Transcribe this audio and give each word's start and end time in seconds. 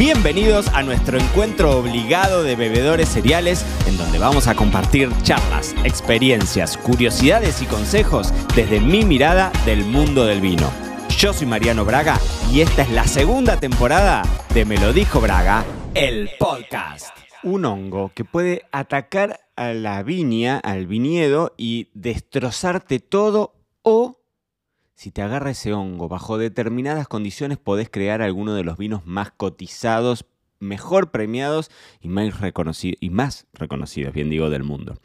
Bienvenidos 0.00 0.68
a 0.68 0.82
nuestro 0.82 1.18
encuentro 1.18 1.78
obligado 1.78 2.42
de 2.42 2.56
bebedores 2.56 3.06
cereales, 3.06 3.66
en 3.86 3.98
donde 3.98 4.18
vamos 4.18 4.48
a 4.48 4.54
compartir 4.54 5.10
charlas, 5.24 5.74
experiencias, 5.84 6.78
curiosidades 6.78 7.60
y 7.60 7.66
consejos 7.66 8.32
desde 8.56 8.80
mi 8.80 9.04
mirada 9.04 9.52
del 9.66 9.84
mundo 9.84 10.24
del 10.24 10.40
vino. 10.40 10.72
Yo 11.18 11.34
soy 11.34 11.46
Mariano 11.46 11.84
Braga 11.84 12.18
y 12.50 12.62
esta 12.62 12.80
es 12.80 12.90
la 12.92 13.06
segunda 13.06 13.60
temporada 13.60 14.22
de 14.54 14.64
Me 14.64 14.78
lo 14.78 14.94
dijo 14.94 15.20
Braga, 15.20 15.66
el 15.92 16.30
podcast. 16.38 17.14
Un 17.42 17.66
hongo 17.66 18.10
que 18.14 18.24
puede 18.24 18.62
atacar 18.72 19.40
a 19.54 19.74
la 19.74 20.02
viña, 20.02 20.56
al 20.60 20.86
viñedo 20.86 21.52
y 21.58 21.90
destrozarte 21.92 23.00
todo 23.00 23.52
o 23.82 24.19
si 25.00 25.10
te 25.10 25.22
agarra 25.22 25.52
ese 25.52 25.72
hongo, 25.72 26.08
bajo 26.08 26.36
determinadas 26.36 27.08
condiciones 27.08 27.56
podés 27.56 27.88
crear 27.88 28.20
alguno 28.20 28.52
de 28.52 28.64
los 28.64 28.76
vinos 28.76 29.06
más 29.06 29.30
cotizados, 29.30 30.26
mejor 30.58 31.10
premiados 31.10 31.70
y 32.02 32.08
más, 32.08 32.34
y 33.00 33.08
más 33.08 33.46
reconocidos, 33.54 34.12
bien 34.12 34.28
digo, 34.28 34.50
del 34.50 34.62
mundo. 34.62 34.98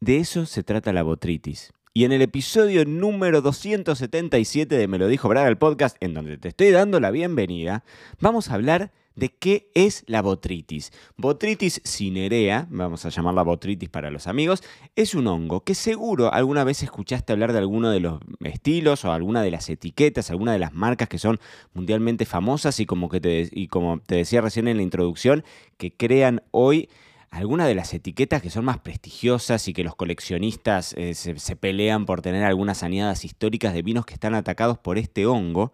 De 0.00 0.18
eso 0.18 0.44
se 0.44 0.62
trata 0.64 0.92
la 0.92 1.02
botritis. 1.02 1.72
Y 1.94 2.04
en 2.04 2.12
el 2.12 2.20
episodio 2.20 2.84
número 2.84 3.40
277 3.40 4.76
de 4.76 4.86
Me 4.86 4.98
lo 4.98 5.08
dijo 5.08 5.30
Braga, 5.30 5.48
el 5.48 5.56
podcast, 5.56 5.96
en 6.00 6.12
donde 6.12 6.36
te 6.36 6.48
estoy 6.48 6.70
dando 6.70 7.00
la 7.00 7.10
bienvenida, 7.10 7.84
vamos 8.20 8.50
a 8.50 8.54
hablar 8.54 8.92
qué 9.26 9.70
es 9.74 10.04
la 10.06 10.22
botritis. 10.22 10.92
Botritis 11.16 11.82
cinerea, 11.84 12.68
vamos 12.70 13.04
a 13.04 13.08
llamarla 13.08 13.42
botritis 13.42 13.88
para 13.88 14.10
los 14.10 14.28
amigos, 14.28 14.62
es 14.94 15.14
un 15.14 15.26
hongo 15.26 15.64
que 15.64 15.74
seguro 15.74 16.32
alguna 16.32 16.62
vez 16.62 16.82
escuchaste 16.82 17.32
hablar 17.32 17.52
de 17.52 17.58
alguno 17.58 17.90
de 17.90 18.00
los 18.00 18.20
estilos 18.44 19.04
o 19.04 19.12
alguna 19.12 19.42
de 19.42 19.50
las 19.50 19.68
etiquetas, 19.68 20.30
alguna 20.30 20.52
de 20.52 20.60
las 20.60 20.72
marcas 20.72 21.08
que 21.08 21.18
son 21.18 21.40
mundialmente 21.74 22.24
famosas 22.24 22.78
y 22.78 22.86
como, 22.86 23.08
que 23.08 23.20
te, 23.20 23.48
y 23.50 23.66
como 23.66 23.98
te 24.00 24.14
decía 24.14 24.40
recién 24.40 24.68
en 24.68 24.76
la 24.76 24.84
introducción, 24.84 25.44
que 25.76 25.90
crean 25.90 26.42
hoy 26.52 26.88
algunas 27.30 27.66
de 27.66 27.74
las 27.74 27.92
etiquetas 27.92 28.40
que 28.40 28.50
son 28.50 28.64
más 28.64 28.78
prestigiosas 28.78 29.68
y 29.68 29.74
que 29.74 29.84
los 29.84 29.94
coleccionistas 29.94 30.94
eh, 30.94 31.14
se, 31.14 31.38
se, 31.38 31.56
pelean 31.56 32.06
por 32.06 32.22
tener 32.22 32.44
algunas 32.44 32.82
añadas 32.82 33.24
históricas 33.24 33.74
de 33.74 33.82
vinos 33.82 34.06
que 34.06 34.14
están 34.14 34.34
atacados 34.34 34.78
por 34.78 34.96
este 34.96 35.26
hongo, 35.26 35.72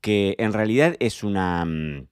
que 0.00 0.34
en 0.38 0.52
realidad 0.52 0.96
es 0.98 1.22
una 1.22 1.64
mm, 1.64 2.08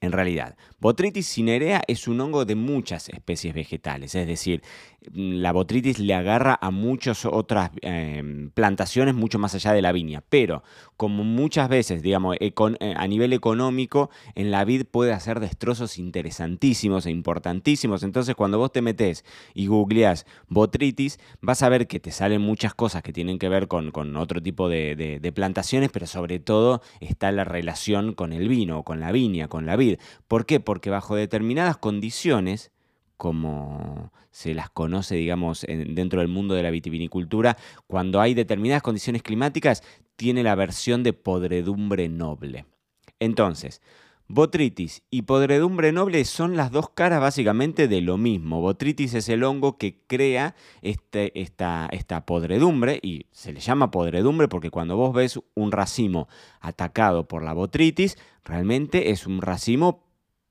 en 0.00 0.12
realidad, 0.12 0.56
Botrytis 0.80 1.26
cinerea 1.26 1.82
es 1.88 2.06
un 2.06 2.20
hongo 2.20 2.44
de 2.44 2.54
muchas 2.54 3.08
especies 3.08 3.52
vegetales, 3.52 4.14
es 4.14 4.28
decir, 4.28 4.62
mm, 5.10 5.40
la 5.40 5.50
botrytis 5.50 5.98
le 5.98 6.14
agarra 6.14 6.56
a 6.60 6.70
muchas 6.70 7.24
otras 7.24 7.72
em, 7.82 8.50
plantaciones 8.50 9.16
mucho 9.16 9.40
más 9.40 9.56
allá 9.56 9.72
de 9.72 9.82
la 9.82 9.90
viña, 9.90 10.22
pero 10.28 10.62
como 10.96 11.24
muchas 11.24 11.68
veces, 11.68 12.00
digamos, 12.02 12.36
eh, 12.38 12.52
a 12.96 13.06
nivel 13.08 13.32
económico, 13.32 14.10
en 14.36 14.52
la 14.52 14.64
vid 14.64 14.84
puede 14.84 15.12
hacer 15.12 15.40
destrozos 15.40 15.98
interesantísimos 15.98 17.06
e 17.06 17.10
importantísimos, 17.10 18.04
entonces 18.04 18.36
cuando 18.36 18.58
vos 18.58 18.70
te 18.70 18.82
metés 18.82 19.24
y 19.54 19.66
googleás 19.66 20.26
botrytis, 20.46 21.18
vas 21.40 21.62
a 21.62 21.68
ver 21.68 21.88
que 21.88 21.98
te 21.98 22.12
salen 22.12 22.40
muchas 22.40 22.72
cosas 22.74 23.02
que 23.02 23.12
tienen 23.12 23.40
que 23.40 23.48
ver 23.48 23.66
con, 23.66 23.88
otro 24.16 24.40
tipo 24.40 24.68
de, 24.68 24.94
de 25.20 25.32
plantaciones, 25.32 25.90
pero 25.90 26.06
sobre 26.06 26.38
todo 26.38 26.82
está 27.00 27.32
la 27.32 27.44
relación 27.44 28.14
con 28.14 28.32
el 28.32 28.48
vino, 28.48 28.84
con 28.84 29.00
la 29.00 29.10
viña, 29.12 29.48
con 29.48 29.66
la 29.66 29.74
vid. 29.76 29.87
¿Por 30.26 30.44
qué? 30.46 30.60
Porque 30.60 30.90
bajo 30.90 31.16
determinadas 31.16 31.76
condiciones, 31.78 32.70
como 33.16 34.12
se 34.30 34.54
las 34.54 34.70
conoce, 34.70 35.16
digamos, 35.16 35.66
dentro 35.68 36.20
del 36.20 36.28
mundo 36.28 36.54
de 36.54 36.62
la 36.62 36.70
vitivinicultura, 36.70 37.56
cuando 37.86 38.20
hay 38.20 38.34
determinadas 38.34 38.82
condiciones 38.82 39.22
climáticas, 39.22 39.82
tiene 40.16 40.42
la 40.42 40.54
versión 40.54 41.02
de 41.02 41.12
podredumbre 41.12 42.08
noble. 42.08 42.66
Entonces, 43.18 43.80
Botritis 44.30 45.04
y 45.08 45.22
podredumbre 45.22 45.90
noble 45.90 46.22
son 46.26 46.54
las 46.54 46.70
dos 46.70 46.90
caras 46.90 47.18
básicamente 47.18 47.88
de 47.88 48.02
lo 48.02 48.18
mismo. 48.18 48.60
Botritis 48.60 49.14
es 49.14 49.30
el 49.30 49.42
hongo 49.42 49.78
que 49.78 50.02
crea 50.06 50.54
este, 50.82 51.40
esta, 51.40 51.88
esta 51.92 52.26
podredumbre 52.26 53.00
y 53.02 53.24
se 53.32 53.54
le 53.54 53.60
llama 53.60 53.90
podredumbre 53.90 54.46
porque 54.46 54.70
cuando 54.70 54.96
vos 54.96 55.14
ves 55.14 55.40
un 55.54 55.72
racimo 55.72 56.28
atacado 56.60 57.26
por 57.26 57.42
la 57.42 57.54
botritis, 57.54 58.18
realmente 58.44 59.12
es 59.12 59.26
un 59.26 59.40
racimo 59.40 60.04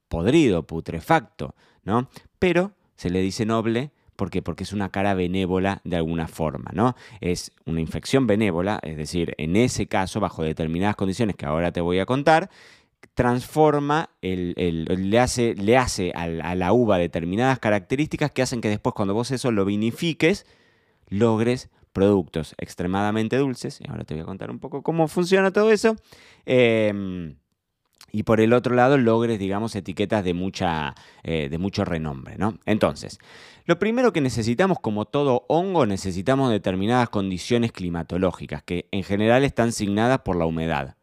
podrido, 0.08 0.66
putrefacto, 0.66 1.54
¿no? 1.84 2.10
Pero 2.40 2.72
se 2.96 3.12
le 3.12 3.22
dice 3.22 3.46
noble. 3.46 3.92
Porque 4.16 4.42
es 4.64 4.74
una 4.74 4.90
cara 4.90 5.14
benévola 5.14 5.80
de 5.84 5.96
alguna 5.96 6.28
forma, 6.28 6.72
¿no? 6.74 6.96
Es 7.22 7.52
una 7.68 7.82
infección 7.82 8.26
benévola, 8.26 8.80
es 8.82 8.98
decir, 8.98 9.36
en 9.38 9.56
ese 9.56 9.86
caso, 9.86 10.20
bajo 10.20 10.42
determinadas 10.42 10.96
condiciones 10.96 11.36
que 11.36 11.46
ahora 11.46 11.72
te 11.72 11.82
voy 11.82 12.00
a 12.00 12.08
contar, 12.08 12.50
transforma, 13.18 14.12
el, 14.22 14.86
le 14.86 15.20
hace, 15.20 15.56
le 15.56 15.76
hace 15.76 16.12
a, 16.14 16.28
la 16.28 16.72
uva 16.72 17.00
determinadas 17.00 17.58
características 17.58 18.30
que 18.30 18.44
hacen 18.44 18.62
que 18.62 18.70
después 18.70 18.94
cuando 18.94 19.16
vos 19.16 19.32
eso 19.32 19.52
lo 19.52 19.66
vinifiques, 19.66 20.46
logres 21.10 21.72
productos 21.94 22.54
extremadamente 22.60 23.38
dulces. 23.38 23.82
Y 23.82 23.90
ahora 23.90 24.04
te 24.04 24.14
voy 24.14 24.22
a 24.22 24.26
contar 24.28 24.52
un 24.52 24.60
poco 24.60 24.84
cómo 24.84 25.08
funciona 25.08 25.50
todo 25.50 25.72
eso. 25.72 25.96
Em, 26.46 27.38
y 28.12 28.22
por 28.22 28.40
el 28.40 28.54
otro 28.54 28.76
lado 28.76 29.00
logres, 29.00 29.40
digamos, 29.40 29.76
etiquetas 29.76 30.24
de, 30.24 30.36
mucha, 30.36 30.94
eh, 31.24 31.50
de 31.50 31.58
mucho 31.58 31.86
renombre, 31.86 32.38
¿no? 32.38 32.60
Entonces, 32.68 33.18
lo 33.66 33.80
primero 33.80 34.14
que 34.14 34.22
necesitamos, 34.22 34.78
como 34.80 35.06
todo 35.06 35.46
hongo, 35.50 35.88
necesitamos 35.88 36.52
determinadas 36.52 37.10
condiciones 37.10 37.72
climatológicas, 37.72 38.62
que 38.62 38.88
en 38.92 39.02
general 39.02 39.44
están 39.44 39.72
signadas 39.72 40.20
por 40.20 40.36
la 40.36 40.46
humedad. 40.46 40.97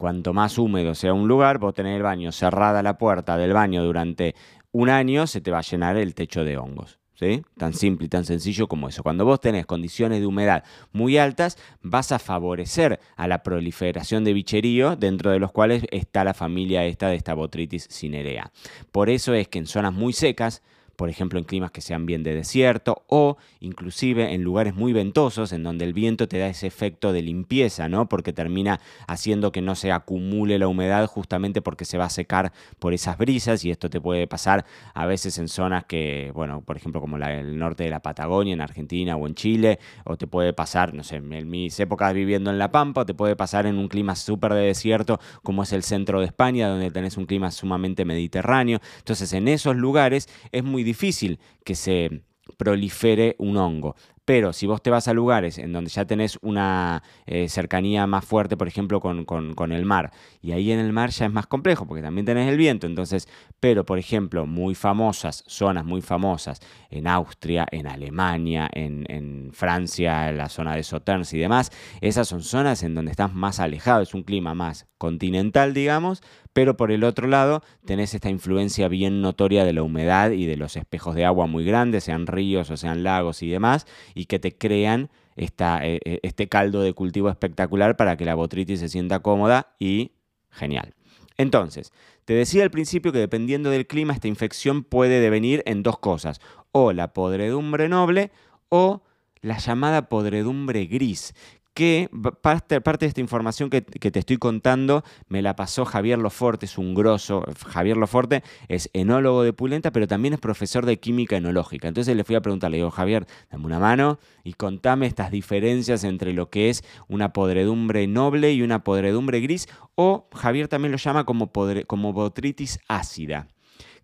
Cuanto 0.00 0.32
más 0.32 0.56
húmedo 0.56 0.94
sea 0.94 1.12
un 1.12 1.28
lugar, 1.28 1.58
vos 1.58 1.74
tenés 1.74 1.94
el 1.94 2.02
baño 2.02 2.32
cerrada 2.32 2.82
la 2.82 2.96
puerta 2.96 3.36
del 3.36 3.52
baño 3.52 3.84
durante 3.84 4.34
un 4.72 4.88
año, 4.88 5.26
se 5.26 5.42
te 5.42 5.50
va 5.50 5.58
a 5.58 5.60
llenar 5.60 5.98
el 5.98 6.14
techo 6.14 6.42
de 6.42 6.56
hongos. 6.56 6.98
¿Sí? 7.12 7.42
Tan 7.58 7.74
simple 7.74 8.06
y 8.06 8.08
tan 8.08 8.24
sencillo 8.24 8.66
como 8.66 8.88
eso. 8.88 9.02
Cuando 9.02 9.26
vos 9.26 9.42
tenés 9.42 9.66
condiciones 9.66 10.20
de 10.20 10.26
humedad 10.26 10.64
muy 10.92 11.18
altas, 11.18 11.58
vas 11.82 12.12
a 12.12 12.18
favorecer 12.18 12.98
a 13.14 13.28
la 13.28 13.42
proliferación 13.42 14.24
de 14.24 14.32
bicherío, 14.32 14.96
dentro 14.96 15.32
de 15.32 15.38
los 15.38 15.52
cuales 15.52 15.84
está 15.90 16.24
la 16.24 16.32
familia 16.32 16.86
esta 16.86 17.08
de 17.08 17.16
esta 17.16 17.34
botritis 17.34 17.86
cinerea. 17.90 18.52
Por 18.92 19.10
eso 19.10 19.34
es 19.34 19.48
que 19.48 19.58
en 19.58 19.66
zonas 19.66 19.92
muy 19.92 20.14
secas, 20.14 20.62
por 21.00 21.08
ejemplo 21.08 21.38
en 21.38 21.46
climas 21.46 21.70
que 21.70 21.80
sean 21.80 22.04
bien 22.04 22.22
de 22.22 22.34
desierto 22.34 23.04
o 23.06 23.38
inclusive 23.60 24.34
en 24.34 24.42
lugares 24.42 24.74
muy 24.74 24.92
ventosos 24.92 25.50
en 25.52 25.62
donde 25.62 25.86
el 25.86 25.94
viento 25.94 26.28
te 26.28 26.36
da 26.36 26.46
ese 26.48 26.66
efecto 26.66 27.14
de 27.14 27.22
limpieza, 27.22 27.88
¿no? 27.88 28.06
Porque 28.06 28.34
termina 28.34 28.80
haciendo 29.08 29.50
que 29.50 29.62
no 29.62 29.76
se 29.76 29.92
acumule 29.92 30.58
la 30.58 30.68
humedad 30.68 31.06
justamente 31.06 31.62
porque 31.62 31.86
se 31.86 31.96
va 31.96 32.04
a 32.04 32.10
secar 32.10 32.52
por 32.78 32.92
esas 32.92 33.16
brisas 33.16 33.64
y 33.64 33.70
esto 33.70 33.88
te 33.88 33.98
puede 33.98 34.26
pasar 34.26 34.66
a 34.92 35.06
veces 35.06 35.38
en 35.38 35.48
zonas 35.48 35.86
que, 35.86 36.32
bueno, 36.34 36.60
por 36.60 36.76
ejemplo 36.76 37.00
como 37.00 37.16
el 37.16 37.58
norte 37.58 37.84
de 37.84 37.88
la 37.88 38.00
Patagonia, 38.00 38.52
en 38.52 38.60
Argentina 38.60 39.16
o 39.16 39.26
en 39.26 39.34
Chile, 39.34 39.78
o 40.04 40.18
te 40.18 40.26
puede 40.26 40.52
pasar, 40.52 40.92
no 40.92 41.02
sé, 41.02 41.16
en 41.16 41.48
mis 41.48 41.80
épocas 41.80 42.12
viviendo 42.12 42.50
en 42.50 42.58
La 42.58 42.72
Pampa, 42.72 43.00
o 43.00 43.06
te 43.06 43.14
puede 43.14 43.36
pasar 43.36 43.64
en 43.64 43.78
un 43.78 43.88
clima 43.88 44.16
súper 44.16 44.52
de 44.52 44.66
desierto 44.66 45.18
como 45.42 45.62
es 45.62 45.72
el 45.72 45.82
centro 45.82 46.20
de 46.20 46.26
España, 46.26 46.68
donde 46.68 46.90
tenés 46.90 47.16
un 47.16 47.24
clima 47.24 47.50
sumamente 47.50 48.04
mediterráneo. 48.04 48.80
Entonces 48.98 49.32
en 49.32 49.48
esos 49.48 49.76
lugares 49.76 50.28
es 50.52 50.62
muy 50.62 50.89
difícil 50.90 51.38
que 51.64 51.74
se 51.74 52.22
prolifere 52.56 53.36
un 53.38 53.56
hongo. 53.56 53.94
Pero 54.30 54.52
si 54.52 54.68
vos 54.68 54.80
te 54.80 54.90
vas 54.90 55.08
a 55.08 55.12
lugares 55.12 55.58
en 55.58 55.72
donde 55.72 55.90
ya 55.90 56.04
tenés 56.04 56.38
una 56.40 57.02
eh, 57.26 57.48
cercanía 57.48 58.06
más 58.06 58.24
fuerte, 58.24 58.56
por 58.56 58.68
ejemplo, 58.68 59.00
con, 59.00 59.72
el 59.72 59.84
mar, 59.84 60.12
y 60.40 60.52
ahí 60.52 60.70
en 60.70 60.78
el 60.78 60.92
mar 60.92 61.10
ya 61.10 61.26
es 61.26 61.32
más 61.32 61.48
complejo, 61.48 61.84
porque 61.84 62.00
también 62.00 62.26
tenés 62.26 62.48
el 62.48 62.56
viento, 62.56 62.86
entonces, 62.86 63.26
pero 63.58 63.84
por 63.84 63.98
ejemplo, 63.98 64.46
muy 64.46 64.76
famosas, 64.76 65.42
zonas 65.48 65.84
muy 65.84 66.00
famosas, 66.00 66.60
en 66.90 67.08
Austria, 67.08 67.66
en 67.72 67.88
Alemania, 67.88 68.70
en, 68.72 69.04
en 69.08 69.50
Francia, 69.52 70.28
en 70.28 70.38
la 70.38 70.48
zona 70.48 70.76
de 70.76 70.84
Sauternes 70.84 71.34
y 71.34 71.38
demás, 71.38 71.72
esas 72.00 72.28
son 72.28 72.44
zonas 72.44 72.84
en 72.84 72.94
donde 72.94 73.10
estás 73.10 73.34
más 73.34 73.58
alejado, 73.58 74.02
es 74.02 74.14
un 74.14 74.22
clima 74.22 74.54
más 74.54 74.86
continental, 74.96 75.74
digamos, 75.74 76.22
pero 76.52 76.76
por 76.76 76.92
el 76.92 77.04
otro 77.04 77.26
lado 77.26 77.62
tenés 77.86 78.12
esta 78.12 78.28
influencia 78.28 78.88
bien 78.88 79.22
notoria 79.22 79.64
de 79.64 79.72
la 79.72 79.82
humedad 79.82 80.30
y 80.32 80.46
de 80.46 80.56
los 80.56 80.76
espejos 80.76 81.14
de 81.14 81.24
agua 81.24 81.46
muy 81.46 81.64
grandes, 81.64 82.04
sean 82.04 82.26
ríos 82.26 82.70
o 82.70 82.76
sean 82.76 83.02
lagos 83.02 83.42
y 83.42 83.48
demás, 83.48 83.86
que 84.26 84.38
te 84.38 84.56
crean 84.56 85.10
esta, 85.36 85.84
eh, 85.86 86.00
eh, 86.04 86.20
este 86.22 86.48
caldo 86.48 86.82
de 86.82 86.92
cultivo 86.92 87.28
espectacular 87.28 87.96
para 87.96 88.16
que 88.16 88.24
la 88.24 88.34
botritis 88.34 88.80
se 88.80 88.88
sienta 88.88 89.20
cómoda 89.20 89.74
y 89.78 90.12
genial. 90.50 90.94
Entonces, 91.36 91.92
te 92.24 92.34
decía 92.34 92.62
al 92.62 92.70
principio 92.70 93.12
que 93.12 93.18
dependiendo 93.18 93.70
del 93.70 93.86
clima 93.86 94.12
esta 94.12 94.28
infección 94.28 94.84
puede 94.84 95.20
devenir 95.20 95.62
en 95.66 95.82
dos 95.82 95.98
cosas, 95.98 96.40
o 96.72 96.92
la 96.92 97.12
podredumbre 97.12 97.88
noble 97.88 98.30
o 98.68 99.02
la 99.40 99.58
llamada 99.58 100.08
podredumbre 100.08 100.84
gris, 100.84 101.34
que 101.74 102.10
parte, 102.42 102.80
de 102.80 103.06
esta 103.06 103.20
información 103.20 103.70
que, 103.70 103.80
te 103.82 104.18
estoy 104.18 104.38
contando 104.38 105.04
me 105.28 105.40
la 105.40 105.56
pasó 105.56 105.84
Javier 105.84 106.18
Loforte, 106.18 106.66
es 106.66 106.78
un 106.78 106.94
grosso. 106.94 107.44
Javier 107.66 107.96
Loforte 107.96 108.42
es 108.68 108.90
enólogo 108.92 109.42
de 109.42 109.52
Pulenta, 109.52 109.90
pero 109.92 110.06
también 110.06 110.34
es 110.34 110.40
profesor 110.40 110.84
de 110.84 110.98
química 110.98 111.36
enológica. 111.36 111.88
Entonces 111.88 112.16
le 112.16 112.24
fui 112.24 112.34
a 112.34 112.42
preguntar, 112.42 112.70
le 112.70 112.78
digo, 112.78 112.90
Javier, 112.90 113.26
dame 113.50 113.66
una 113.66 113.78
mano 113.78 114.18
y 114.42 114.54
contame 114.54 115.06
estas 115.06 115.30
diferencias 115.30 116.04
entre 116.04 116.32
lo 116.32 116.50
que 116.50 116.70
es 116.70 116.82
una 117.08 117.32
podredumbre 117.32 118.06
noble 118.06 118.52
y 118.52 118.62
una 118.62 118.82
podredumbre 118.82 119.40
gris, 119.40 119.68
o 119.94 120.28
Javier 120.34 120.68
también 120.68 120.92
lo 120.92 120.98
llama 120.98 121.24
como, 121.24 121.50
como 121.86 122.12
botritis 122.12 122.80
ácida. 122.88 123.48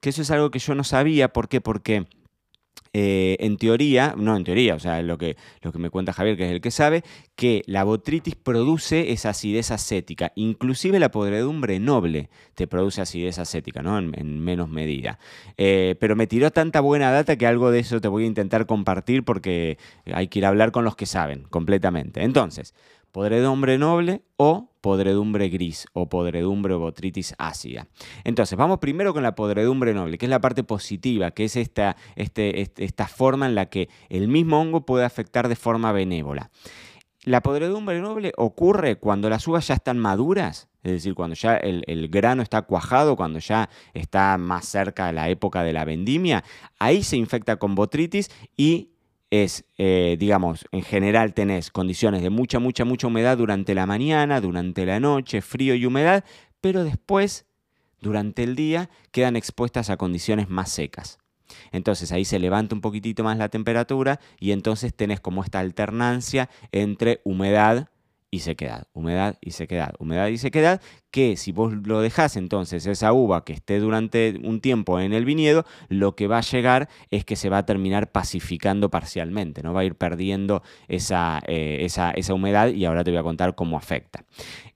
Que 0.01 0.11
eso 0.11 0.23
es 0.23 0.31
algo 0.31 0.51
que 0.51 0.59
yo 0.59 0.75
no 0.75 0.85
sabía, 0.85 1.33
¿por 1.33 1.49
qué? 1.49 1.61
Porque 1.61 2.07
eh, 2.99 3.37
en 3.41 3.59
teoría, 3.59 4.15
no 4.17 4.35
en 4.39 4.43
teoría, 4.43 4.75
o 4.75 4.79
sea, 4.79 5.03
lo 5.03 5.19
que, 5.19 5.37
lo 5.61 5.71
que 5.71 5.79
me 5.79 5.91
cuenta 5.91 6.15
Javier, 6.15 6.35
que 6.39 6.47
es 6.47 6.51
el 6.51 6.63
que 6.63 6.71
sabe, 6.71 7.05
que 7.35 7.63
la 7.67 7.85
botritis 7.85 8.37
produce 8.37 9.13
esa 9.13 9.29
acidez 9.29 9.71
acética. 9.71 10.33
Inclusive 10.35 10.99
la 10.99 11.11
podredumbre 11.11 11.79
noble 11.79 12.31
te 12.55 12.67
produce 12.67 13.03
acidez 13.03 13.39
acética, 13.39 13.83
¿no? 13.83 13.99
En, 13.99 14.41
menos 14.41 14.71
medida. 14.71 15.19
Eh, 15.59 15.97
pero 16.01 16.17
me 16.17 16.27
tiró 16.27 16.51
tanta 16.53 16.81
buena 16.81 17.11
data 17.11 17.37
que 17.37 17.47
algo 17.47 17.71
de 17.71 17.81
eso 17.81 18.01
te 18.01 18.09
voy 18.09 18.25
a 18.25 18.29
intentar 18.29 18.65
compartir 18.65 19.25
porque 19.25 19.77
hay 20.07 20.29
que 20.29 20.39
ir 20.39 20.47
a 20.47 20.49
hablar 20.49 20.73
con 20.73 20.87
los 20.87 20.97
que 20.97 21.05
saben 21.05 21.43
completamente. 21.51 22.23
Entonces, 22.23 22.73
podredumbre 23.12 23.79
noble 23.79 24.23
o 24.37 24.70
podredumbre 24.81 25.49
gris 25.49 25.87
o 25.94 26.08
podredumbre 26.08 26.75
o 26.75 26.79
botritis 26.79 27.35
ácida. 27.38 27.88
Entonces, 28.25 28.56
vamos 28.56 28.79
primero 28.79 29.12
con 29.12 29.23
la 29.23 29.35
podredumbre 29.35 29.94
noble, 29.94 30.19
que 30.19 30.26
es 30.26 30.31
la 30.31 30.41
parte 30.41 30.62
positiva, 30.62 31.32
que 31.32 31.44
es 31.44 31.56
esta, 31.56 31.97
este, 32.14 32.61
este, 32.61 32.85
esta 32.85 33.08
forma 33.08 33.47
en 33.47 33.55
la 33.55 33.67
que 33.67 33.88
el 34.08 34.29
mismo 34.29 34.61
hongo 34.61 34.87
puede 34.87 35.05
afectar 35.05 35.49
de 35.49 35.56
forma 35.56 35.91
benévola. 35.93 36.50
La 37.25 37.43
podredumbre 37.43 38.00
noble 38.00 38.32
ocurre 38.37 39.00
cuando 39.00 39.29
las 39.29 39.49
uvas 39.49 39.67
ya 39.67 39.75
están 39.75 39.99
maduras, 39.99 40.69
es 40.85 40.93
decir, 40.93 41.14
cuando 41.17 41.35
ya 41.35 41.56
el, 41.56 41.82
el, 41.88 42.06
grano 42.06 42.41
está 42.41 42.62
cuajado, 42.62 43.17
cuando 43.17 43.41
ya 43.41 43.69
está 43.94 44.38
más 44.38 44.67
cerca 44.67 45.06
de 45.09 45.14
la 45.14 45.29
época 45.29 45.64
de 45.64 45.73
la 45.73 45.85
vendimia, 45.85 46.44
ahí 46.79 47.02
se 47.02 47.17
infecta 47.17 47.56
con 47.56 47.75
botritis 47.75 48.31
y 48.56 48.91
es, 49.31 49.64
eh, 49.76 50.17
digamos, 50.19 50.67
en 50.73 50.82
general 50.82 51.34
tenés 51.34 51.70
condiciones 51.70 52.23
de 52.23 52.31
mucha, 52.31 52.58
mucha, 52.58 52.84
mucha 52.84 53.06
humedad 53.06 53.37
durante 53.37 53.75
la 53.75 53.87
mañana, 53.87 54.40
durante 54.40 54.87
la 54.87 55.00
noche, 55.00 55.43
frío 55.43 55.75
y 55.75 55.87
humedad, 55.87 56.25
pero 56.61 56.84
después, 56.84 57.46
durante 58.00 58.43
el 58.43 58.55
día, 58.55 58.88
quedan 59.11 59.37
expuestas 59.37 59.90
a 59.90 59.96
condiciones 59.96 60.49
más 60.49 60.70
secas. 60.70 61.19
Entonces 61.73 62.12
ahí 62.12 62.25
se 62.25 62.38
levanta 62.38 62.75
un 62.75 62.81
poquitito 62.81 63.23
más 63.25 63.38
la 63.38 63.49
temperatura 63.49 64.20
y 64.38 64.52
entonces 64.52 64.94
tenés 64.94 65.20
como 65.20 65.44
esta 65.44 65.61
alternancia 65.61 66.50
entre 66.73 67.20
humedad 67.25 67.88
y 68.31 68.40
sequedad, 68.40 68.87
humedad 68.93 69.38
y 69.40 69.52
sequedad, 69.52 69.94
humedad 69.99 70.28
y 70.28 70.38
sequedad, 70.38 70.81
que 71.11 71.37
si 71.37 71.52
vos 71.52 71.73
lo 71.73 72.00
dejás 72.00 72.37
entonces 72.37 72.87
esa 72.87 73.12
uva 73.12 73.44
que 73.44 73.52
esté 73.52 73.78
durante 73.78 74.38
un 74.43 74.61
tiempo 74.61 75.00
en 75.00 75.12
el 75.12 75.25
viñedo, 75.25 75.64
lo 75.88 76.17
que 76.17 76.26
va 76.26 76.38
a 76.38 76.43
llegar 76.43 76.88
es 77.11 77.25
que 77.25 77.37
se 77.37 77.49
va 77.49 77.58
a 77.58 77.67
terminar 77.67 78.11
pacificando 78.12 78.90
parcialmente, 78.90 79.62
¿no? 79.62 79.73
Va 79.73 79.81
a 79.81 79.84
ir 79.84 79.94
perdiendo 79.94 80.62
esa, 80.88 81.40
eh, 81.46 81.78
esa, 81.81 82.11
esa 82.11 82.34
humedad 82.34 82.69
y 82.69 82.84
ahora 82.84 83.05
te 83.05 83.11
voy 83.11 83.19
a 83.19 83.23
contar 83.23 83.55
cómo 83.55 83.76
afecta. 83.76 84.25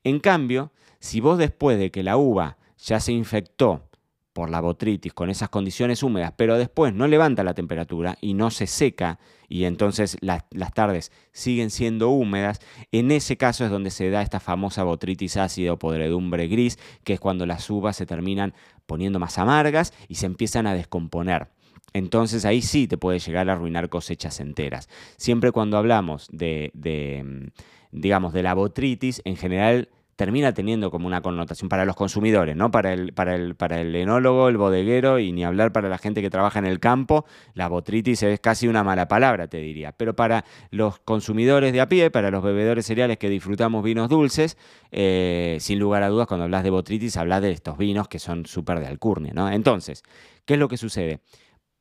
En 0.05 0.21
cambio, 0.21 0.73
si 1.01 1.21
vos 1.21 1.37
después 1.39 1.79
de 1.79 1.91
que 1.91 2.03
la 2.03 2.17
uva 2.17 2.57
ya 2.79 3.01
se 3.01 3.13
infectó 3.13 3.90
por 4.33 4.51
la 4.51 4.61
botritis 4.61 5.13
con 5.13 5.31
esas 5.31 5.49
condiciones 5.49 6.03
húmedas, 6.03 6.33
pero 6.37 6.57
después 6.57 6.95
no 6.95 7.07
levanta 7.09 7.43
la 7.43 7.55
temperatura 7.55 8.17
y 8.21 8.35
no 8.35 8.51
se 8.51 8.67
seca 8.67 9.19
y 9.49 9.65
entonces 9.65 10.17
las 10.21 10.73
tardes 10.75 11.11
siguen 11.33 11.71
siendo 11.71 12.11
húmedas, 12.11 12.61
en 12.93 13.11
ese 13.11 13.37
caso 13.37 13.65
es 13.65 13.71
donde 13.71 13.91
se 13.91 14.09
da 14.11 14.23
esta 14.23 14.39
famosa 14.39 14.85
botritis 14.85 15.37
ácida 15.37 15.73
o 15.73 15.79
podredumbre 15.79 16.47
gris, 16.47 16.79
que 17.03 17.15
es 17.15 17.21
cuando 17.21 17.47
las 17.47 17.69
uvas 17.69 17.97
se 17.97 18.07
terminan 18.07 18.55
poniendo 18.87 19.19
más 19.19 19.39
amargas 19.39 19.93
y 20.07 20.15
se 20.15 20.27
empiezan 20.27 20.69
a 20.69 20.75
descomponer. 20.75 21.49
Entonces 21.93 22.45
ahí 22.45 22.63
sí 22.63 22.87
te 22.87 22.99
puede 22.99 23.19
llegar 23.19 23.51
a 23.51 23.55
arruinar 23.55 23.89
cosechas 23.89 24.39
enteras. 24.39 24.89
Siempre 25.17 25.51
cuando 25.51 25.77
hablamos 25.77 26.29
de, 26.31 26.71
de 26.75 27.25
mm, 27.25 27.47
digamos, 27.91 28.33
de 28.33 28.45
la 28.45 28.55
botritis, 28.55 29.21
en 29.25 29.37
general 29.37 29.89
termina 30.21 30.53
teniendo 30.53 30.91
como 30.91 31.07
una 31.07 31.23
connotación 31.23 31.71
para 31.71 31.87
los 31.87 31.97
consumidores, 31.97 32.55
¿no? 32.55 32.71
Para 32.71 32.93
el, 32.93 33.15
para 33.15 33.35
el, 33.35 33.55
para 33.55 33.81
el 33.81 33.97
enólogo, 33.97 34.51
el 34.51 34.59
bodeguero 34.59 35.19
y 35.19 35.33
ni 35.33 35.45
hablar 35.45 35.73
para 35.73 35.89
la 35.89 35.97
gente 35.97 36.21
que 36.21 36.29
trabaja 36.29 36.59
en 36.59 36.67
el 36.67 36.79
campo, 36.79 37.25
la 37.55 37.69
botritis 37.69 38.23
es 38.25 38.39
casi 38.39 38.69
una 38.69 38.85
mala 38.85 39.09
palabra, 39.09 39.49
te 39.49 39.57
diría. 39.57 39.93
Pero 39.93 40.15
para 40.15 40.45
los 40.71 40.99
consumidores 40.99 41.73
de 41.73 41.81
a 41.81 41.89
pie, 41.89 42.11
para 42.11 42.31
los 42.31 42.43
bebedores 42.43 42.85
cereales 42.85 43.17
que 43.17 43.31
disfrutamos 43.31 43.83
vinos 43.83 44.11
dulces, 44.11 44.59
eh, 44.93 45.57
sin 45.59 45.79
lugar 45.79 46.03
a 46.03 46.11
dudas, 46.11 46.27
cuando 46.27 46.45
hablas 46.45 46.65
de 46.65 46.71
botritis, 46.71 47.17
hablas 47.17 47.41
de 47.41 47.53
estos 47.53 47.79
vinos 47.79 48.07
que 48.07 48.19
son 48.19 48.45
súper 48.45 48.79
de 48.79 48.89
alcurnia, 48.89 49.33
¿no? 49.35 49.51
Entonces, 49.51 50.03
¿qué 50.45 50.53
es 50.53 50.61
lo 50.61 50.69
que 50.69 50.77
sucede? 50.77 51.21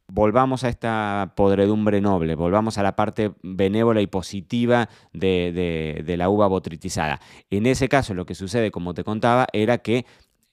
Volvamos 0.09 0.63
a 0.63 0.69
esta 0.69 1.33
podredumbre 1.35 2.01
noble, 2.01 2.35
volvamos 2.35 2.77
a 2.77 2.83
la 2.83 2.95
parte 2.95 3.31
benévola 3.43 4.01
y 4.01 4.07
positiva 4.07 4.89
de, 5.13 6.15
la 6.17 6.29
uva 6.29 6.47
botritizada. 6.47 7.19
En 7.49 7.65
ese 7.65 7.87
caso 7.87 8.13
lo 8.13 8.25
que 8.25 8.35
sucede, 8.35 8.71
como 8.71 8.93
te 8.93 9.03
contaba, 9.03 9.47
era 9.53 9.77
que 9.77 10.05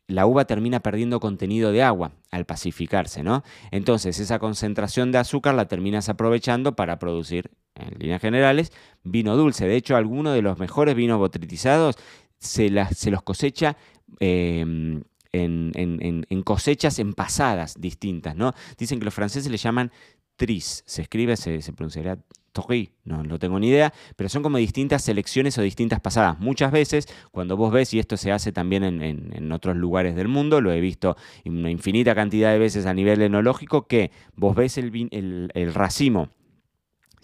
la 0.08 0.26
uva 0.26 0.44
termina 0.44 0.81
perdiendo 0.81 1.19
contenido 1.19 1.73
de 1.73 1.82
agua 1.82 2.12
al 2.31 2.44
pacificarse, 2.44 3.25
¿no? 3.25 3.43
Entonces 3.73 4.20
esa 4.20 4.38
concentración 4.38 5.11
de 5.11 5.19
azúcar 5.19 5.55
la 5.55 5.67
terminas 5.67 6.09
aprovechando 6.09 6.76
para 6.76 7.00
producir, 7.00 7.50
en 7.75 7.99
líneas 7.99 8.20
generales, 8.20 8.73
vino 9.02 9.37
dulce. 9.37 9.67
De 9.67 9.75
hecho, 9.75 9.97
algunos 9.97 10.35
de 10.35 10.43
los 10.43 10.59
mejores 10.59 10.94
vinos 10.94 11.19
botritizados 11.19 11.97
se, 12.38 12.70
se 12.94 13.11
los 13.11 13.23
cosecha 13.23 13.76
em, 14.20 15.02
en, 15.32 16.43
cosechas 16.44 16.99
en 16.99 17.12
pasadas 17.12 17.75
distintas, 17.78 18.37
¿no? 18.37 18.55
Dicen 18.78 18.99
que 18.99 19.05
los 19.05 19.14
franceses 19.14 19.50
le 19.50 19.56
llaman 19.56 19.90
tris, 20.37 20.82
se 20.87 21.02
escribe, 21.02 21.37
se, 21.37 21.62
se 21.62 21.73
pronunciará 21.73 22.19
Tori, 22.56 22.90
no, 23.05 23.23
no 23.23 23.38
tengo 23.38 23.58
ni 23.58 23.69
idea, 23.69 23.93
pero 24.17 24.31
son 24.31 24.43
como 24.43 24.56
distintas 24.56 25.02
selecciones 25.02 25.58
o 25.58 25.62
distintas 25.62 26.00
pasadas. 26.00 26.38
Muchas 26.40 26.73
veces, 26.73 27.06
cuando 27.31 27.56
vos 27.56 27.70
ves, 27.70 27.93
y 27.93 27.99
esto 27.99 28.17
se 28.17 28.32
hace 28.32 28.50
también 28.50 28.82
en, 28.82 29.52
otros 29.52 29.76
lugares 29.76 30.17
del 30.17 30.28
mundo, 30.28 30.61
lo 30.61 30.73
he 30.73 30.81
visto 30.81 31.17
una 31.44 31.70
infinita 31.70 32.14
cantidad 32.14 32.52
de 32.52 32.58
veces 32.58 32.87
a 32.87 32.94
nivel 32.94 33.20
enológico, 33.20 33.87
que 33.87 34.11
vos 34.34 34.56
ves 34.56 34.78
el 34.78 35.73
racimo 35.75 36.31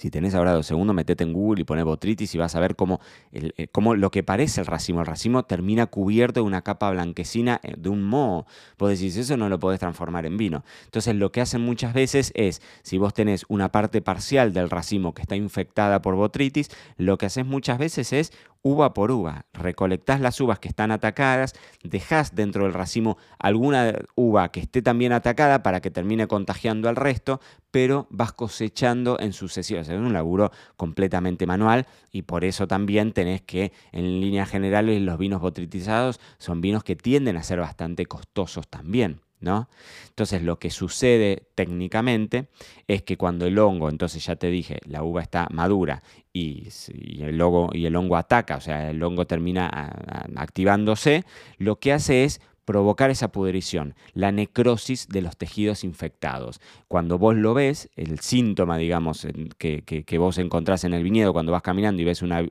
si 0.02 0.10
tenés 0.10 0.34
ahora 0.34 0.52
dos 0.52 0.66
segundos, 0.66 0.96
metete 0.96 1.22
en 1.22 1.32
Google 1.32 1.60
y 1.60 1.64
pone 1.64 1.84
botritis 1.84 2.34
y 2.34 2.38
vas 2.38 2.56
a 2.56 2.60
ver 2.60 2.74
cómo, 2.74 3.00
eh, 3.30 3.68
cómo, 3.70 3.94
lo 3.94 4.10
que 4.10 4.24
parece 4.24 4.60
el 4.60 4.66
racimo. 4.66 4.98
El 4.98 5.06
racimo 5.06 5.44
termina 5.44 5.86
cubierto 5.86 6.40
de 6.40 6.46
una 6.46 6.62
capa 6.62 6.90
blanquecina 6.90 7.60
eh, 7.62 7.74
de 7.78 7.88
un 7.88 8.02
moho. 8.02 8.44
Vos 8.80 8.90
decís, 8.90 9.16
eso 9.16 9.36
no 9.36 9.48
lo 9.48 9.60
podés 9.60 9.78
transformar 9.78 10.26
en 10.26 10.36
vino. 10.36 10.64
Entonces, 10.86 11.14
lo 11.14 11.30
que 11.30 11.40
hacen 11.40 11.60
muchas 11.60 11.94
veces 11.94 12.32
es, 12.34 12.62
si 12.82 12.98
vos 12.98 13.14
tenés 13.14 13.44
una 13.46 13.70
parte 13.70 14.02
parcial 14.02 14.52
del 14.52 14.70
racimo 14.70 15.14
que 15.14 15.22
está 15.22 15.36
infectada 15.36 16.02
por 16.02 16.16
botritis, 16.16 16.68
lo 16.96 17.16
que 17.16 17.26
haces 17.26 17.46
muchas 17.46 17.78
veces 17.78 18.12
es 18.12 18.32
uva 18.62 18.94
por 18.94 19.10
uva. 19.10 19.46
Recolectás 19.52 20.20
las 20.20 20.40
uvas 20.40 20.58
que 20.58 20.68
están 20.68 20.90
atacadas, 20.90 21.54
dejás 21.82 22.34
dentro 22.34 22.64
del 22.64 22.72
racimo 22.72 23.18
alguna 23.38 23.92
uva 24.14 24.50
que 24.50 24.60
esté 24.60 24.82
también 24.82 25.12
atacada 25.12 25.62
para 25.62 25.80
que 25.80 25.90
termine 25.90 26.26
contagiando 26.26 26.88
al 26.88 26.96
resto, 26.96 27.40
pero 27.70 28.06
vas 28.10 28.32
cosechando 28.32 29.18
en 29.20 29.32
sucesión. 29.32 29.80
Es 29.80 29.88
un 29.88 30.12
laburo 30.12 30.52
completamente 30.76 31.46
manual 31.46 31.86
y 32.10 32.22
por 32.22 32.44
eso 32.44 32.66
también 32.68 33.12
tenés 33.12 33.42
que, 33.42 33.72
en 33.90 34.20
líneas 34.20 34.48
generales, 34.48 35.00
los 35.02 35.18
vinos 35.18 35.40
botritizados 35.40 36.20
son 36.38 36.60
vinos 36.60 36.84
que 36.84 36.96
tienden 36.96 37.36
a 37.36 37.42
ser 37.42 37.58
bastante 37.58 38.06
costosos 38.06 38.68
también. 38.68 39.20
¿No? 39.42 39.68
Entonces 40.08 40.42
lo 40.42 40.58
que 40.58 40.70
sucede 40.70 41.42
técnicamente 41.56 42.46
es 42.86 43.02
que 43.02 43.16
cuando 43.16 43.44
el 43.44 43.58
hongo, 43.58 43.88
entonces 43.88 44.24
ya 44.24 44.36
te 44.36 44.46
dije, 44.46 44.78
la 44.86 45.02
uva 45.02 45.20
está 45.20 45.48
madura 45.50 46.02
y, 46.32 46.68
el, 47.18 47.40
hongo, 47.40 47.70
y 47.72 47.86
el 47.86 47.96
hongo 47.96 48.16
ataca, 48.16 48.56
o 48.56 48.60
sea, 48.60 48.90
el 48.90 49.02
hongo 49.02 49.26
termina 49.26 49.68
activándose, 50.36 51.24
lo 51.58 51.80
que 51.80 51.92
hace 51.92 52.22
es 52.22 52.40
provocar 52.64 53.10
esa 53.10 53.32
pudrición, 53.32 53.94
la 54.14 54.32
necrosis 54.32 55.08
de 55.08 55.22
los 55.22 55.36
tejidos 55.36 55.84
infectados. 55.84 56.60
Cuando 56.88 57.18
vos 57.18 57.34
lo 57.34 57.54
ves, 57.54 57.90
el 57.96 58.20
síntoma, 58.20 58.78
digamos, 58.78 59.26
que, 59.58 60.18
vos 60.18 60.38
encontrás 60.38 60.84
en 60.84 60.94
el 60.94 61.02
viñedo 61.02 61.32
cuando 61.32 61.52
vas 61.52 61.62
caminando 61.62 62.02
y 62.02 62.04
ves 62.04 62.22
una, 62.22 62.42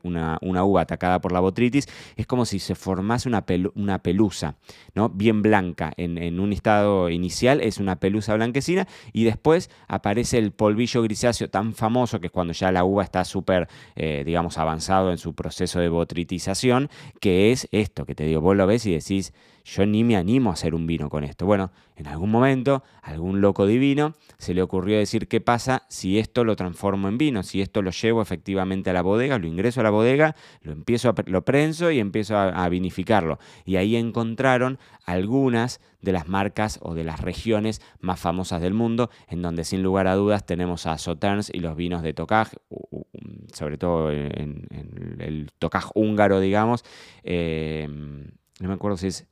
uva 0.41 0.81
atacada 0.81 1.21
por 1.21 1.31
la 1.31 1.39
botritis, 1.39 1.87
es 2.15 2.27
como 2.27 2.45
si 2.45 2.59
se 2.59 2.75
formase 2.75 3.29
una, 3.29 3.99
pelusa, 3.99 4.55
¿no? 4.95 5.09
Bien 5.09 5.41
blanca. 5.41 5.93
En, 5.97 6.17
en, 6.17 6.39
un 6.39 6.53
estado 6.53 7.09
inicial 7.09 7.61
es 7.61 7.77
una 7.77 7.97
pelusa 7.97 8.35
blanquecina 8.35 8.87
y 9.13 9.23
después 9.23 9.69
aparece 9.87 10.37
el 10.37 10.51
polvillo 10.51 11.01
grisáceo 11.03 11.49
tan 11.49 11.73
famoso 11.73 12.19
que 12.19 12.27
es 12.27 12.31
cuando 12.31 12.53
ya 12.53 12.71
la 12.71 12.83
uva 12.83 13.03
está 13.03 13.23
súper, 13.23 13.67
eh, 13.95 14.23
digamos, 14.25 14.57
avanzado 14.57 15.11
en 15.11 15.17
su 15.17 15.33
proceso 15.33 15.79
de 15.79 15.89
botritización, 15.89 16.89
que 17.19 17.51
es 17.51 17.67
esto 17.71 18.05
que 18.05 18.15
te 18.15 18.25
digo, 18.25 18.41
vos 18.41 18.55
lo 18.55 18.67
ves 18.67 18.85
y 18.85 18.93
decís, 18.93 19.33
yo 19.63 19.85
ni 19.85 20.03
me 20.03 20.15
animo 20.15 20.49
a 20.49 20.53
hacer 20.53 20.75
un 20.75 20.87
vino 20.87 21.09
con 21.09 21.23
esto. 21.23 21.45
Bueno, 21.45 21.71
en 21.95 22.07
algún 22.07 22.31
momento, 22.31 22.83
algún 23.01 23.41
loco 23.41 23.67
divino 23.67 24.13
se 24.37 24.53
le 24.53 24.61
ocurrió 24.61 24.97
decir 24.97 25.27
qué 25.27 25.39
pasa 25.39 25.83
si 25.87 26.17
esto 26.17 26.43
lo 26.43 26.55
transformo 26.55 27.07
en 27.07 27.17
vino, 27.17 27.43
si 27.43 27.61
esto 27.61 27.81
lo 27.81 27.91
llevo 27.91 28.21
efectivamente 28.21 28.89
a 28.89 28.93
la 28.93 29.01
bodega, 29.01 29.37
lo 29.37 29.47
ingreso 29.47 29.81
a 29.81 29.83
la 29.83 29.91
bodega, 29.91 30.35
lo 30.61 30.71
empiezo 30.71 31.09
a, 31.09 31.15
lo 31.27 31.45
prenso 31.45 31.91
y 31.91 31.99
empiezo 31.99 32.37
a, 32.37 32.67
vinificarlo. 32.69 33.37
Y 33.65 33.75
ahí 33.75 33.95
encontraron 33.95 34.79
algunas 35.05 35.79
de 36.01 36.11
las 36.11 36.27
marcas 36.27 36.79
o 36.81 36.95
de 36.95 37.03
las 37.03 37.21
regiones 37.21 37.81
más 37.99 38.19
famosas 38.19 38.61
del 38.61 38.73
mundo, 38.73 39.09
en 39.27 39.41
donde 39.41 39.63
sin 39.63 39.83
lugar 39.83 40.07
a 40.07 40.15
dudas 40.15 40.45
tenemos 40.45 40.87
a 40.87 40.97
Sauternes 40.97 41.51
y 41.53 41.59
los 41.59 41.75
vinos 41.75 42.01
de 42.01 42.13
Tokaj, 42.13 42.53
sobre 43.53 43.77
todo 43.77 44.11
en, 44.11 44.67
el 45.19 45.51
Tokaj 45.59 45.91
húngaro, 45.93 46.39
digamos. 46.39 46.83
Eh, 47.23 47.87
no 48.59 48.67
me 48.67 48.75
acuerdo 48.75 48.97
si 48.97 49.07
es 49.07 49.27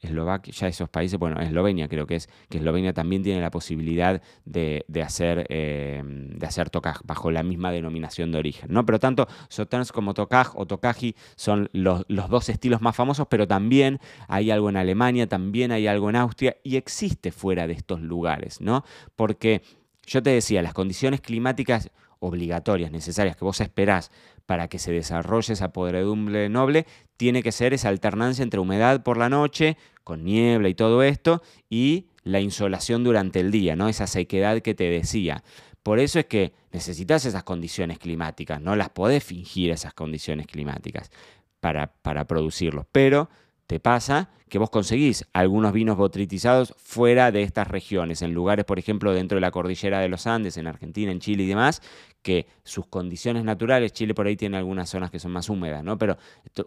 Eslovaquia, 0.00 0.52
ya 0.52 0.68
esos 0.68 0.88
países, 0.88 1.18
bueno, 1.18 1.40
Eslovenia 1.40 1.88
creo 1.88 2.06
que 2.06 2.16
es, 2.16 2.28
que 2.48 2.58
Eslovenia 2.58 2.92
también 2.92 3.22
tiene 3.22 3.40
la 3.40 3.50
posibilidad 3.50 4.22
de, 4.44 4.84
hacer, 5.04 5.46
eh, 5.50 6.02
hacer 6.42 6.70
bajo 7.04 7.30
la 7.30 7.42
misma 7.42 7.70
denominación 7.70 8.32
de 8.32 8.38
origen, 8.38 8.72
¿no? 8.72 8.86
Pero 8.86 8.98
tanto 8.98 9.28
Soterns 9.48 9.92
como 9.92 10.14
tokaj 10.14 10.56
o 10.56 10.66
tokaji 10.66 11.14
son 11.36 11.68
los, 11.72 12.04
dos 12.08 12.48
estilos 12.48 12.80
más 12.80 12.96
famosos, 12.96 13.26
pero 13.28 13.46
también 13.46 14.00
hay 14.28 14.50
algo 14.50 14.70
en 14.70 14.76
Alemania, 14.76 15.28
también 15.28 15.72
hay 15.72 15.86
algo 15.86 16.08
en 16.08 16.16
Austria 16.16 16.56
y 16.62 16.76
existe 16.76 17.30
fuera 17.30 17.66
de 17.66 17.74
estos 17.74 18.00
lugares, 18.00 18.60
¿no? 18.60 18.84
Porque 19.16 19.62
yo 20.06 20.22
te 20.22 20.30
decía, 20.30 20.62
las 20.62 20.74
condiciones 20.74 21.20
climáticas 21.20 21.90
obligatorias, 22.20 22.90
necesarias, 22.90 23.36
que 23.36 23.44
vos 23.44 23.60
esperás 23.60 24.10
para 24.50 24.66
que 24.66 24.80
se 24.80 24.90
desarrolle 24.90 25.52
esa 25.52 25.72
podredumbre 25.72 26.48
noble, 26.48 26.84
tiene 27.16 27.40
que 27.40 27.52
ser 27.52 27.72
esa 27.72 27.88
alternancia 27.88 28.42
entre 28.42 28.58
humedad 28.58 29.04
por 29.04 29.16
la 29.16 29.28
noche, 29.28 29.76
con 30.02 30.24
niebla 30.24 30.68
y 30.68 30.74
todo 30.74 31.04
esto, 31.04 31.40
y 31.68 32.08
la 32.24 32.40
insolación 32.40 33.04
durante 33.04 33.38
el 33.38 33.52
día, 33.52 33.76
¿no? 33.76 33.88
Esa 33.88 34.08
sequedad 34.08 34.60
que 34.60 34.74
te 34.74 34.90
decía. 34.90 35.44
Por 35.84 36.00
eso 36.00 36.18
es 36.18 36.26
que 36.26 36.52
necesitas 36.72 37.26
esas 37.26 37.44
condiciones 37.44 38.00
climáticas, 38.00 38.60
no 38.60 38.74
las 38.74 38.88
podés 38.88 39.22
fingir 39.22 39.70
esas 39.70 39.94
condiciones 39.94 40.48
climáticas 40.48 41.12
para, 41.60 41.92
para 42.02 42.24
producirlos. 42.24 42.86
Pero 42.90 43.30
te 43.70 43.78
pasa 43.78 44.30
que 44.48 44.58
vos 44.58 44.68
conseguís 44.68 45.24
algunos 45.32 45.72
vinos 45.72 45.96
botritizados 45.96 46.74
fuera 46.76 47.30
de 47.30 47.44
estas 47.44 47.68
regiones, 47.68 48.20
en 48.20 48.34
lugares, 48.34 48.64
por 48.64 48.80
ejemplo, 48.80 49.12
dentro 49.12 49.36
de 49.36 49.42
la 49.42 49.52
cordillera 49.52 50.00
de 50.00 50.08
los 50.08 50.26
Andes, 50.26 50.56
en 50.56 50.66
Argentina, 50.66 51.12
en 51.12 51.20
Chile 51.20 51.44
y 51.44 51.46
demás, 51.46 51.80
que 52.20 52.48
sus 52.64 52.88
condiciones 52.88 53.44
naturales, 53.44 53.92
Chile 53.92 54.12
por 54.12 54.26
ahí 54.26 54.34
tiene 54.34 54.56
algunas 54.56 54.90
zonas 54.90 55.12
que 55.12 55.20
son 55.20 55.30
más 55.30 55.48
húmedas, 55.48 55.84
¿no? 55.84 55.98
Pero 55.98 56.18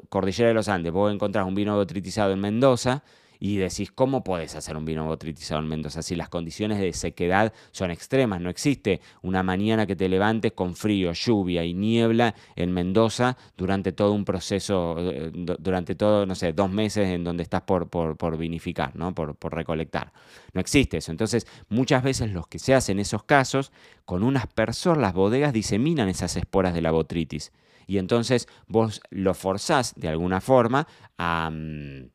cordillera 0.08 0.48
de 0.48 0.54
los 0.54 0.70
Andes, 0.70 0.94
vos 0.94 1.14
encontrás 1.14 1.46
un 1.46 1.56
vino 1.56 1.76
botritizado 1.76 2.32
en 2.32 2.40
Mendoza, 2.40 3.04
y 3.44 3.58
decís, 3.58 3.92
¿cómo 3.92 4.24
puedes 4.24 4.56
hacer 4.56 4.78
un 4.78 4.86
vino 4.86 5.18
en 5.22 5.68
Mendoza 5.68 6.02
si 6.02 6.16
las 6.16 6.30
condiciones 6.30 6.80
de 6.80 6.94
sequedad 6.94 7.52
son 7.72 7.92
extremas? 7.92 8.40
No 8.40 8.50
existe 8.50 9.02
una 9.22 9.44
mañana 9.44 9.86
que 9.86 9.98
te 9.98 10.08
levantes 10.08 10.54
con 10.54 10.78
frío, 10.78 11.12
lluvia 11.12 11.66
y 11.66 11.74
niebla 11.74 12.36
en 12.56 12.72
Mendoza 12.72 13.36
durante 13.58 13.92
todo 13.92 14.14
un 14.14 14.24
proceso, 14.24 14.96
eh, 14.98 15.30
durante 15.34 15.94
todo, 15.96 16.26
no 16.26 16.36
sé, 16.36 16.54
dos 16.54 16.72
meses 16.72 17.10
en 17.10 17.26
donde 17.26 17.44
estás 17.44 17.64
por, 17.64 17.90
por, 17.90 18.38
vinificar, 18.38 18.96
¿no? 18.96 19.14
Por, 19.14 19.36
por 19.36 19.54
recolectar. 19.54 20.14
No 20.54 20.62
existe 20.62 21.00
eso. 21.00 21.12
Entonces, 21.12 21.46
muchas 21.68 22.02
veces 22.02 22.32
los 22.32 22.48
que 22.48 22.60
se 22.60 22.74
hacen 22.74 22.98
esos 22.98 23.26
casos, 23.26 23.74
con 24.06 24.24
unas 24.24 24.48
personas, 24.48 25.02
las 25.02 25.14
bodegas 25.14 25.52
diseminan 25.52 26.08
esas 26.08 26.38
esporas 26.38 26.74
de 26.74 26.82
la 26.82 26.92
botritis. 26.92 27.52
Y 27.88 27.98
entonces 27.98 28.48
vos 28.68 29.02
lo 29.10 29.34
forzás 29.34 29.96
de 29.98 30.08
alguna 30.08 30.40
forma 30.40 30.88
a... 31.18 31.50
Mm, 31.52 32.13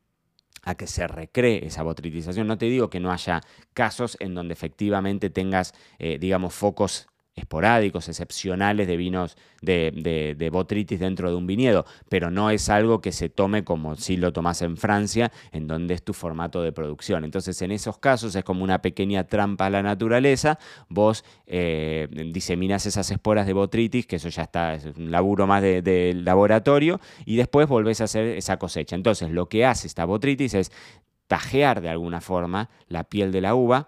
a 0.63 0.75
que 0.75 0.87
se 0.87 1.07
recree 1.07 1.65
esa 1.65 1.83
botritización. 1.83 2.47
No 2.47 2.57
te 2.57 2.65
digo 2.65 2.89
que 2.89 2.99
no 2.99 3.11
haya 3.11 3.41
casos 3.73 4.17
en 4.19 4.33
donde 4.35 4.53
efectivamente 4.53 5.29
tengas, 5.29 5.73
eh, 5.99 6.17
digamos, 6.19 6.53
focos 6.53 7.07
esporádicos, 7.39 8.07
excepcionales 8.07 8.87
de 8.87 8.97
vinos 8.97 9.37
de, 9.61 10.35
de, 10.37 10.49
botritis 10.49 10.99
dentro 10.99 11.29
de 11.29 11.35
un 11.35 11.47
viñedo, 11.47 11.85
pero 12.07 12.31
no 12.31 12.49
es 12.49 12.69
algo 12.69 13.01
que 13.01 13.11
se 13.11 13.29
tome 13.29 13.63
como 13.63 13.95
si 13.95 14.17
lo 14.17 14.31
tomas 14.31 14.61
en 14.61 14.77
Francia, 14.77 15.31
en 15.51 15.67
donde 15.67 15.93
es 15.93 16.03
tu 16.03 16.13
formato 16.13 16.61
de 16.61 16.71
producción. 16.71 17.23
Entonces, 17.23 17.61
en 17.61 17.71
esos 17.71 17.97
casos 17.97 18.35
es 18.35 18.43
como 18.43 18.63
una 18.63 18.81
pequeña 18.81 19.25
trampa 19.25 19.65
a 19.65 19.69
la 19.69 19.83
naturaleza, 19.83 20.59
vos 20.87 21.23
eh, 21.47 22.07
diseminas 22.31 22.85
esas 22.85 23.09
esporas 23.11 23.47
de 23.47 23.53
botritis, 23.53 24.05
que 24.05 24.17
eso 24.17 24.29
ya 24.29 24.43
está, 24.43 24.75
es 24.75 24.85
un 24.85 25.11
laburo 25.11 25.47
más 25.47 25.61
del 25.61 25.83
de 25.83 26.13
laboratorio, 26.15 26.99
y 27.25 27.35
después 27.35 27.67
volvés 27.67 28.01
a 28.01 28.05
hacer 28.05 28.37
esa 28.37 28.57
cosecha. 28.57 28.95
Entonces, 28.95 29.29
lo 29.31 29.49
que 29.49 29.65
hace 29.65 29.87
esta 29.87 30.05
botritis 30.05 30.53
es 30.53 30.71
tajear 31.27 31.79
de 31.81 31.89
alguna 31.89 32.21
forma 32.21 32.69
la 32.87 33.03
piel 33.03 33.31
de 33.31 33.41
la 33.41 33.53
uva, 33.53 33.87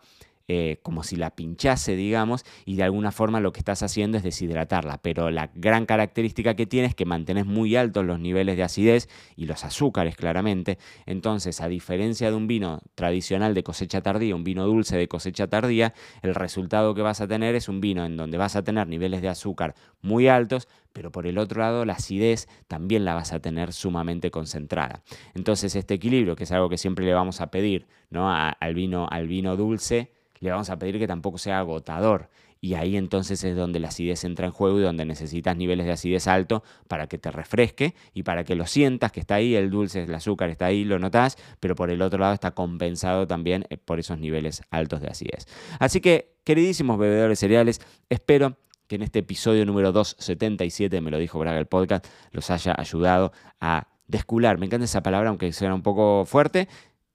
eh, 0.53 0.79
como 0.83 1.01
si 1.03 1.15
la 1.15 1.33
pinchase, 1.33 1.95
digamos, 1.95 2.43
y 2.65 2.75
de 2.75 2.83
alguna 2.83 3.13
forma 3.13 3.39
lo 3.39 3.53
que 3.53 3.61
estás 3.61 3.83
haciendo 3.83 4.17
es 4.17 4.23
deshidratarla. 4.23 4.97
Pero 5.01 5.31
la 5.31 5.49
gran 5.55 5.85
característica 5.85 6.57
que 6.57 6.65
tiene 6.65 6.87
es 6.87 6.93
que 6.93 7.05
mantenés 7.05 7.45
muy 7.45 7.77
altos 7.77 8.03
los 8.03 8.19
niveles 8.19 8.57
de 8.57 8.63
acidez 8.63 9.07
y 9.37 9.45
los 9.45 9.63
azúcares, 9.63 10.17
claramente. 10.17 10.77
Entonces, 11.05 11.61
a 11.61 11.69
diferencia 11.69 12.29
de 12.29 12.35
un 12.35 12.47
vino 12.47 12.81
tradicional 12.95 13.53
de 13.53 13.63
cosecha 13.63 14.01
tardía, 14.01 14.35
un 14.35 14.43
vino 14.43 14.65
dulce 14.65 14.97
de 14.97 15.07
cosecha 15.07 15.47
tardía, 15.47 15.93
el 16.21 16.35
resultado 16.35 16.93
que 16.95 17.01
vas 17.01 17.21
a 17.21 17.29
tener 17.29 17.55
es 17.55 17.69
un 17.69 17.79
vino 17.79 18.03
en 18.03 18.17
donde 18.17 18.37
vas 18.37 18.57
a 18.57 18.61
tener 18.61 18.87
niveles 18.87 19.21
de 19.21 19.29
azúcar 19.29 19.73
muy 20.01 20.27
altos, 20.27 20.67
pero 20.91 21.13
por 21.13 21.27
el 21.27 21.37
otro 21.37 21.61
lado 21.61 21.85
la 21.85 21.93
acidez 21.93 22.49
también 22.67 23.05
la 23.05 23.13
vas 23.13 23.31
a 23.31 23.39
tener 23.39 23.71
sumamente 23.71 24.31
concentrada. 24.31 25.01
Entonces 25.33 25.77
este 25.77 25.93
equilibrio, 25.93 26.35
que 26.35 26.43
es 26.43 26.51
algo 26.51 26.67
que 26.67 26.77
siempre 26.77 27.05
le 27.05 27.13
vamos 27.13 27.39
a 27.39 27.51
pedir 27.51 27.87
¿no? 28.09 28.29
al, 28.29 28.73
vino, 28.73 29.07
al 29.09 29.27
vino 29.27 29.55
dulce, 29.55 30.11
le 30.41 30.51
vamos 30.51 30.69
a 30.69 30.77
pedir 30.77 30.99
que 30.99 31.07
tampoco 31.07 31.37
sea 31.37 31.59
agotador. 31.59 32.29
Y 32.63 32.75
ahí 32.75 32.95
entonces 32.95 33.43
es 33.43 33.55
donde 33.55 33.79
la 33.79 33.87
acidez 33.87 34.23
entra 34.23 34.45
en 34.45 34.51
juego 34.51 34.79
y 34.79 34.83
donde 34.83 35.03
necesitas 35.03 35.57
niveles 35.57 35.87
de 35.87 35.93
acidez 35.93 36.27
alto 36.27 36.63
para 36.87 37.07
que 37.07 37.17
te 37.17 37.31
refresque 37.31 37.95
y 38.13 38.21
para 38.21 38.43
que 38.43 38.53
lo 38.53 38.67
sientas 38.67 39.11
que 39.11 39.19
está 39.19 39.35
ahí, 39.35 39.55
el 39.55 39.71
dulce, 39.71 40.03
el 40.03 40.13
azúcar 40.13 40.49
está 40.49 40.67
ahí, 40.67 40.83
lo 40.83 40.99
notas, 40.99 41.37
pero 41.59 41.73
por 41.73 41.89
el 41.89 42.03
otro 42.03 42.19
lado 42.19 42.33
está 42.33 42.51
compensado 42.51 43.25
también 43.25 43.65
eh, 43.69 43.77
por 43.77 43.99
esos 43.99 44.19
niveles 44.19 44.61
altos 44.69 45.01
de 45.01 45.07
acidez. 45.07 45.47
Así 45.79 46.01
que, 46.01 46.35
queridísimos 46.43 46.99
bebedores 46.99 47.39
cereales, 47.39 47.81
espero 48.09 48.57
que 48.85 48.95
en 48.95 49.03
este 49.03 49.19
episodio 49.19 49.65
número 49.65 49.91
277, 49.91 51.01
me 51.01 51.09
lo 51.09 51.17
dijo 51.17 51.39
Braga 51.39 51.57
el 51.57 51.65
podcast, 51.65 52.05
los 52.31 52.51
haya 52.51 52.75
ayudado 52.77 53.31
a 53.59 53.87
descular. 54.05 54.59
Me 54.59 54.67
encanta 54.67 54.85
esa 54.85 55.01
palabra, 55.01 55.29
aunque 55.29 55.51
suena 55.53 55.73
un 55.73 55.81
poco 55.81 56.25
fuerte, 56.25 56.67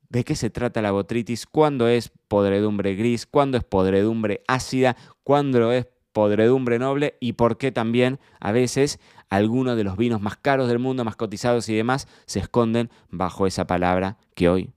de 0.09 0.25
qué 0.25 0.35
se 0.37 0.51
trata 0.51 0.83
la 0.83 0.91
botritis, 0.91 1.47
cuándo 1.47 1.89
es 1.89 2.11
podredumbre 2.29 2.95
gris, 2.95 3.27
cuándo 3.27 3.59
es 3.59 3.65
podredumbre 3.65 4.43
ácida, 4.47 4.97
cuándo 5.23 5.73
es 5.73 5.87
podredumbre 6.13 6.79
noble 6.79 7.17
y 7.21 7.35
por 7.35 7.59
qué 7.59 7.73
también 7.73 8.19
a 8.41 8.53
veces 8.53 9.01
algunos 9.29 9.77
de 9.77 9.85
los 9.85 9.97
vinos 9.97 10.21
más 10.21 10.37
caros 10.37 10.69
del 10.69 10.79
mundo, 10.79 11.05
más 11.05 11.17
cotizados 11.17 11.69
y 11.69 11.75
demás, 11.75 12.09
se 12.27 12.39
esconden 12.39 12.91
bajo 13.11 13.47
esa 13.47 13.67
palabra 13.67 14.17
que 14.35 14.49
hoy 14.49 14.73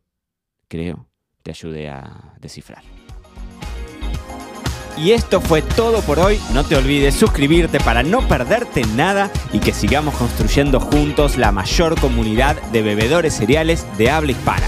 creo 0.68 1.08
te 1.44 1.52
ayude 1.52 1.90
a 1.90 2.34
descifrar. 2.42 2.84
Y 4.98 5.12
esto 5.12 5.40
fue 5.40 5.62
todo 5.62 6.02
por 6.02 6.20
hoy. 6.20 6.40
No 6.54 6.66
te 6.66 6.76
olvides 6.76 7.16
suscribirte 7.16 7.80
para 7.80 8.04
no 8.04 8.28
perderte 8.28 8.84
nada 8.96 9.32
y 9.54 9.60
que 9.60 9.72
sigamos 9.72 10.14
construyendo 10.16 10.82
juntos 10.82 11.38
la 11.38 11.54
mayor 11.54 11.98
comunidad 12.00 12.62
de 12.74 12.82
bebedores 12.82 13.36
cereales 13.36 13.86
de 13.98 14.10
habla 14.10 14.32
hispana. 14.32 14.68